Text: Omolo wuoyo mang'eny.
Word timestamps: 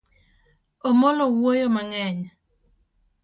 Omolo 0.87 1.23
wuoyo 1.37 1.67
mang'eny. 1.75 2.19